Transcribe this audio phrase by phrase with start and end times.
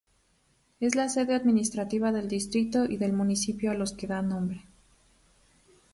[0.79, 4.65] Es la sede administrativa del distrito y del municipio a los que da nombre.